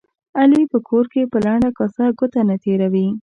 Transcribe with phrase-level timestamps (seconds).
[0.39, 3.07] علي په کور کې په لنده کاسه ګوته نه تېروي.